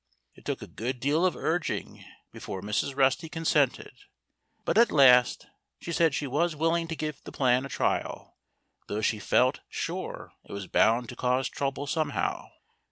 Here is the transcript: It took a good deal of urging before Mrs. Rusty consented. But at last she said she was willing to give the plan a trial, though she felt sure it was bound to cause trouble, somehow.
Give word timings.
It 0.33 0.45
took 0.45 0.63
a 0.63 0.67
good 0.67 0.99
deal 0.99 1.27
of 1.27 1.35
urging 1.35 2.03
before 2.33 2.63
Mrs. 2.63 2.97
Rusty 2.97 3.29
consented. 3.29 3.91
But 4.65 4.79
at 4.79 4.91
last 4.91 5.45
she 5.79 5.91
said 5.91 6.15
she 6.15 6.25
was 6.25 6.55
willing 6.55 6.87
to 6.87 6.95
give 6.95 7.23
the 7.23 7.31
plan 7.31 7.67
a 7.67 7.69
trial, 7.69 8.35
though 8.87 9.01
she 9.01 9.19
felt 9.19 9.59
sure 9.69 10.31
it 10.43 10.53
was 10.53 10.65
bound 10.65 11.07
to 11.09 11.15
cause 11.15 11.49
trouble, 11.49 11.85
somehow. 11.85 12.47